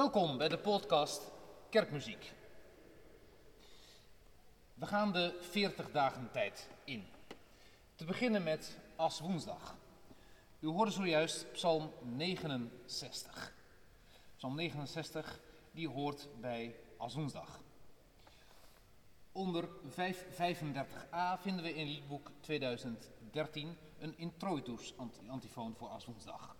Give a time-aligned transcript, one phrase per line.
[0.00, 1.30] Welkom bij de podcast
[1.70, 2.32] Kerkmuziek.
[4.74, 7.06] We gaan de 40 dagen tijd in.
[7.94, 9.76] Te beginnen met As Woensdag.
[10.60, 13.52] U hoorde zojuist Psalm 69.
[14.36, 15.40] Psalm 69
[15.72, 17.60] die hoort bij As Woensdag.
[19.32, 24.94] Onder 535a vinden we in liedboek 2013 een introitus
[25.28, 26.56] antifoon voor As Woensdag.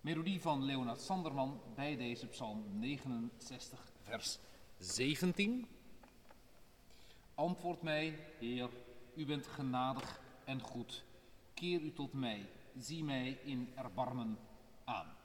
[0.00, 4.38] Melodie van Leonard Sanderman bij deze psalm 69, vers
[4.78, 5.66] 17.
[7.34, 8.70] Antwoord mij, Heer,
[9.14, 11.04] u bent genadig en goed.
[11.54, 12.46] Keer u tot mij,
[12.78, 14.38] zie mij in erbarmen
[14.84, 15.16] aan.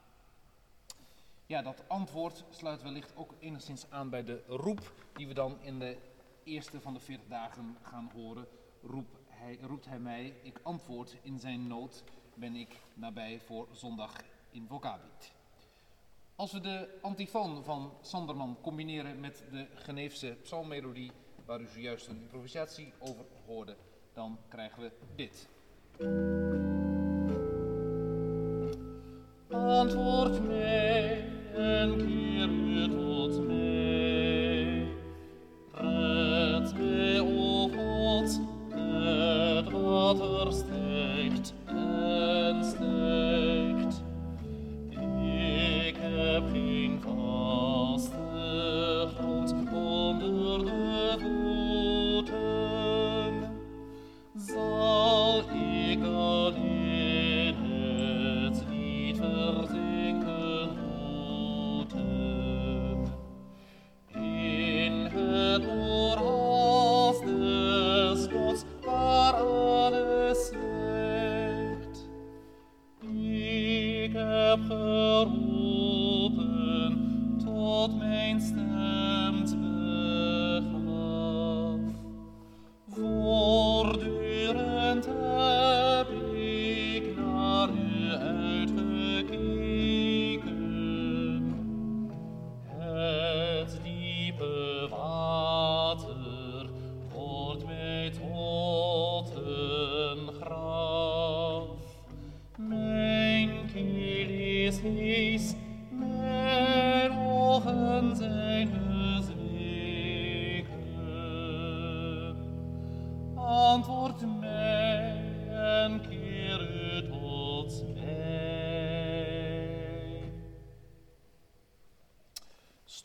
[1.46, 5.78] Ja, dat antwoord sluit wellicht ook enigszins aan bij de roep die we dan in
[5.78, 5.98] de
[6.44, 8.46] eerste van de 40 dagen gaan horen.
[8.82, 14.22] Roep hij, roept hij mij, ik antwoord in zijn nood, ben ik nabij voor zondag
[14.56, 15.32] in Vocabit.
[16.34, 21.12] Als we de antifoon van Sanderman combineren met de Geneefse psalmmelodie,
[21.44, 23.76] waar u zojuist een improvisatie over hoorde,
[24.12, 25.48] dan krijgen we dit.
[29.50, 33.65] Antwoord mij en keer u tot.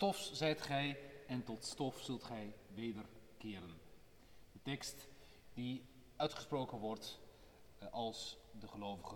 [0.01, 3.79] Stof zijt gij en tot stof zult gij wederkeren.
[4.51, 5.07] De tekst
[5.53, 5.85] die
[6.15, 7.19] uitgesproken wordt
[7.79, 9.15] eh, als de gelovige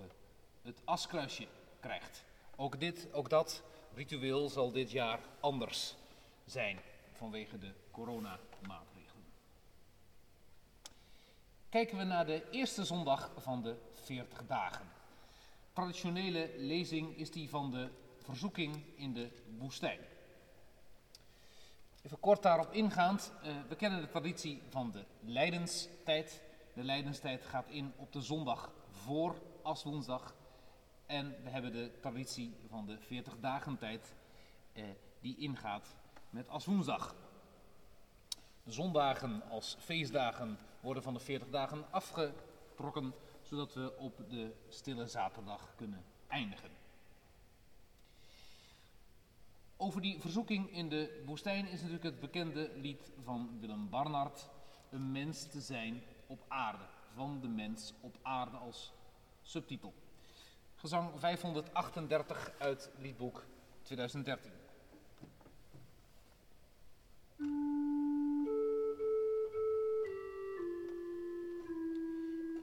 [0.61, 1.47] het askruisje
[1.79, 2.25] krijgt.
[2.55, 3.63] Ook dit, ook dat
[3.93, 5.95] ritueel zal dit jaar anders
[6.45, 6.79] zijn
[7.11, 9.25] vanwege de coronamaatregelen.
[11.69, 14.91] Kijken we naar de eerste zondag van de 40 dagen.
[15.73, 19.99] Traditionele lezing is die van de verzoeking in de woestijn.
[22.01, 26.41] Even kort daarop ingaand, eh, we kennen de traditie van de lijdenstijd.
[26.73, 30.35] De lijdenstijd gaat in op de zondag voor Aswoensdag.
[31.05, 34.15] En we hebben de traditie van de 40 dagen tijd
[34.73, 34.83] eh,
[35.19, 35.95] die ingaat
[36.29, 37.15] met Aswoensdag.
[38.63, 45.07] De zondagen als feestdagen worden van de 40 dagen afgetrokken, zodat we op de stille
[45.07, 46.71] zaterdag kunnen eindigen.
[49.77, 54.49] Over die verzoeking in de woestijn is natuurlijk het bekende lied van Willem Barnard,
[54.89, 58.93] een mens te zijn op aarde, van de mens op aarde als
[59.41, 59.93] subtitel.
[60.85, 63.43] Gezang 538 uit liedboek
[63.83, 64.51] 2013.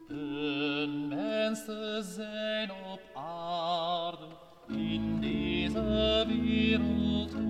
[0.09, 4.29] Een mens te zijn op aarde
[4.69, 7.43] in deze wereldtijd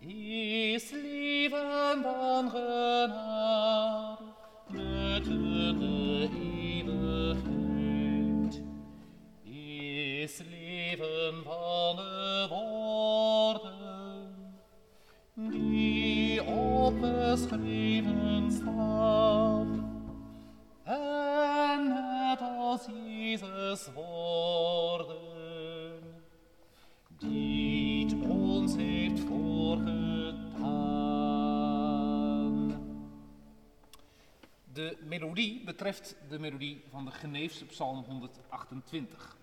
[0.00, 0.92] is
[35.80, 39.36] betreft de melodie van de Geneefse psalm 128.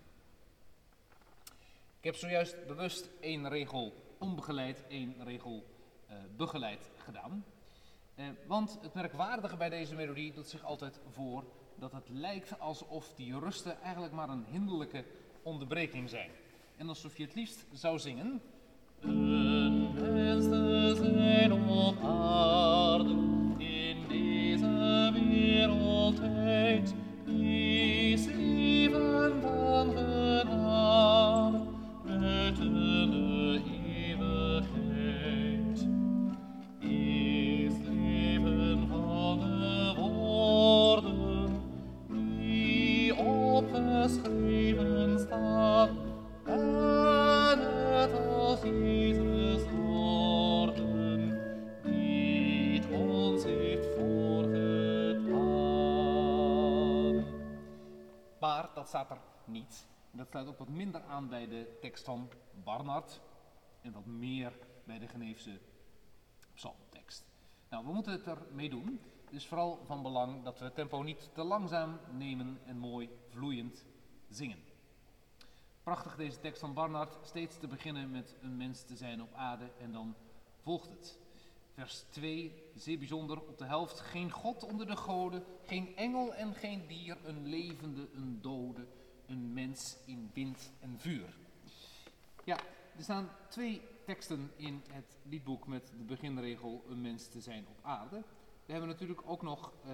[2.00, 5.66] heb zojuist bewust één regel onbegeleid, één regel
[6.10, 7.46] uh, begeleid gedaan.
[8.16, 11.44] Uh, want het merkwaardige bij deze melodie doet zich altijd voor
[11.76, 15.04] dat het lijkt alsof die rusten eigenlijk maar een hinderlijke
[15.44, 16.32] onderbreking zijn.
[16.76, 18.42] En alsof je het liefst zou zingen.
[19.00, 19.94] Een
[58.88, 59.88] Staat er niet.
[60.12, 62.30] Dat sluit ook wat minder aan bij de tekst van
[62.64, 63.22] Barnard
[63.82, 64.54] en wat meer
[64.84, 65.60] bij de Geneefse
[66.54, 67.26] psalmtekst.
[67.70, 69.00] Nou, we moeten het ermee doen.
[69.26, 73.10] Het is vooral van belang dat we het tempo niet te langzaam nemen en mooi
[73.30, 73.86] vloeiend
[74.30, 74.64] zingen.
[75.84, 79.72] Prachtig deze tekst van Barnard, steeds te beginnen met een mens te zijn op aarde
[79.80, 80.16] en dan
[80.62, 81.20] volgt het.
[81.78, 86.54] Vers 2, zeer bijzonder, op de helft geen God onder de goden, geen engel en
[86.54, 88.88] geen dier, een levende, een dode,
[89.26, 91.38] een mens in wind en vuur.
[92.44, 92.58] Ja,
[92.96, 97.86] er staan twee teksten in het liedboek met de beginregel een mens te zijn op
[97.86, 98.24] aarde.
[98.66, 99.92] We hebben natuurlijk ook nog uh,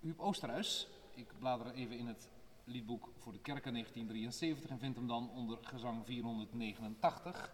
[0.00, 0.88] Huub Oosterhuis.
[1.14, 2.28] Ik blader even in het
[2.64, 7.52] liedboek voor de kerken 1973 en vind hem dan onder gezang 489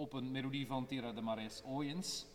[0.00, 2.26] op een melodie van Tera de Mares Oyens.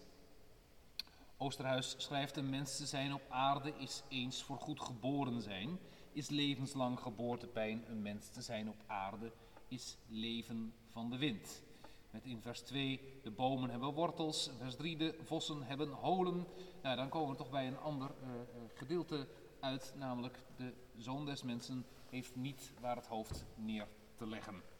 [1.37, 5.79] Oosterhuis schrijft: Een mens te zijn op aarde is eens voor goed geboren zijn,
[6.11, 7.83] is levenslang geboortepijn.
[7.87, 9.31] Een mens te zijn op aarde
[9.67, 11.63] is leven van de wind.
[12.11, 16.47] Met in vers 2 de bomen hebben wortels, vers 3 de vossen hebben holen.
[16.81, 18.37] Nou, dan komen we toch bij een ander uh, uh,
[18.73, 19.27] gedeelte
[19.59, 24.74] uit, namelijk de zoon des mensen heeft niet waar het hoofd neer te leggen.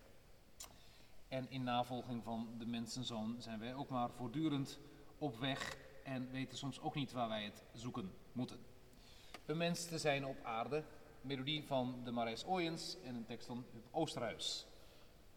[1.36, 4.80] En in navolging van de mensenzoon zijn wij ook maar voortdurend
[5.18, 8.58] op weg en weten soms ook niet waar wij het zoeken moeten.
[9.46, 10.84] Een mens te zijn op aarde,
[11.22, 14.68] melodie van de Marijs Ooyens en een tekst van Oosterhuis.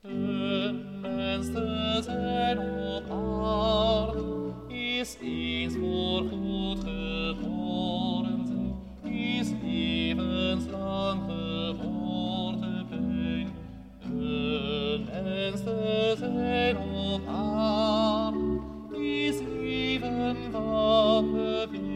[0.01, 8.47] Een mens te zijn op aarde is eens voor goed geboren
[9.03, 11.48] is levenslang
[19.99, 21.88] Even van the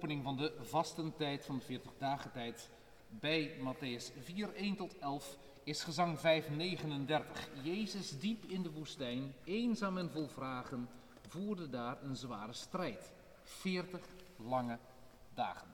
[0.00, 2.70] opening van de vastentijd van de 40 dagen tijd
[3.08, 7.48] bij Matthäus 4, 1 tot 11 is gezang 539.
[7.62, 10.88] Jezus diep in de woestijn, eenzaam en vol vragen,
[11.28, 13.12] voerde daar een zware strijd.
[13.42, 14.00] 40
[14.36, 14.78] lange
[15.34, 15.68] dagen.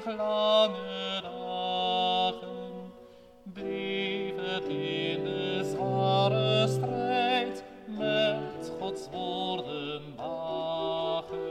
[0.00, 2.92] Veertig lange dagen,
[3.42, 11.48] bleef het in de zware strijd met Gods woorden wagen.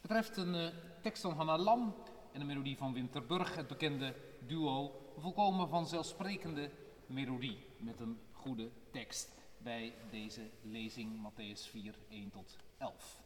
[0.00, 0.66] betreft een eh,
[1.02, 1.94] tekst van Hanna Lam
[2.32, 4.14] en een melodie van Winterburg, het bekende
[4.46, 4.92] duo.
[5.16, 6.70] Een volkomen vanzelfsprekende
[7.06, 13.20] melodie met een goede tekst bij deze lezing Matthäus 4, 1 tot 11.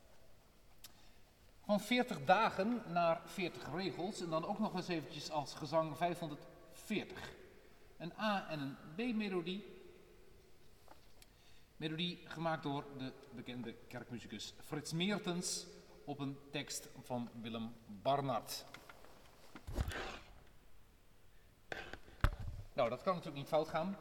[1.65, 7.33] Van 40 dagen naar 40 regels en dan ook nog eens eventjes als gezang 540.
[7.97, 9.65] Een A- en een B-melodie.
[11.77, 15.67] Melodie gemaakt door de bekende kerkmuzikus Frits Meertens
[16.05, 18.65] op een tekst van Willem Barnard.
[22.73, 23.97] Nou, dat kan natuurlijk niet fout gaan.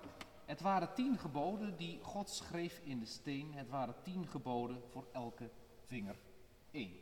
[0.45, 3.53] Het waren tien geboden die God schreef in de steen.
[3.53, 5.49] Het waren tien geboden voor elke
[5.86, 6.15] vinger
[6.71, 6.99] één.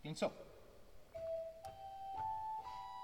[0.00, 0.32] Klinkt zo.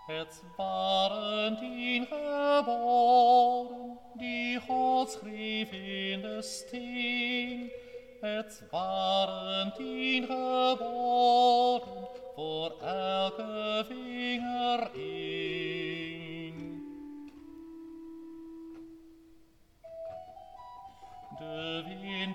[0.06, 7.70] Het waren tien geboden die God schreef in de steen.
[8.20, 15.75] Het waren tien geboden voor elke vinger één.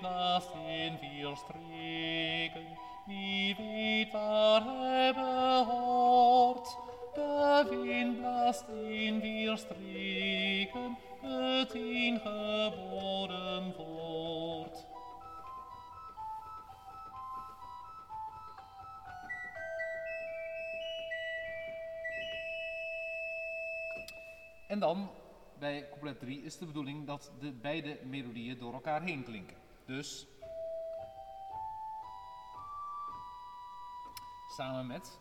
[0.04, 6.78] In vier streken, wie weet waar hij behoort.
[7.14, 8.18] De wind
[8.90, 14.86] in vier streken, het ingeboren woord.
[24.68, 25.10] En dan,
[25.60, 29.61] bij couplet 3, is de bedoeling dat de beide melodieën door elkaar heen klinken.
[29.92, 30.28] Dus
[34.48, 35.20] samen met.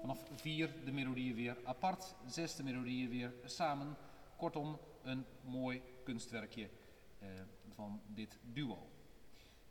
[0.00, 3.96] Vanaf vier de melodieën weer apart, zes de melodieën weer samen.
[4.44, 6.70] Kortom, een mooi kunstwerkje
[7.18, 7.28] eh,
[7.68, 8.88] van dit duo.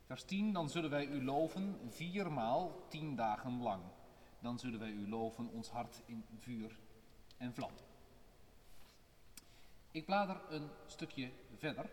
[0.06, 3.82] Vers 10, dan zullen wij u loven viermaal tien dagen lang.
[4.40, 6.78] Dan zullen wij u loven ons hart in vuur
[7.36, 7.70] en vlam.
[9.90, 11.90] Ik blader een stukje verder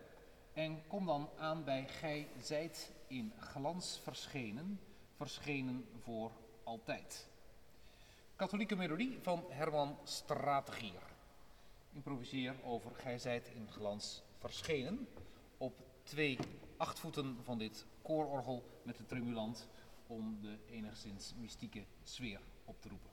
[0.52, 4.80] en kom dan aan bij Gij zijt in glans verschenen,
[5.16, 6.32] verschenen voor
[6.64, 7.28] altijd.
[8.36, 11.11] Katholieke melodie van Herman Strategier.
[11.92, 15.08] Improviseer over Gij zijt in glans verschenen
[15.58, 16.38] op twee
[16.76, 19.68] achtvoeten van dit koororgel met de tremulant
[20.06, 23.10] om de enigszins mystieke sfeer op te roepen.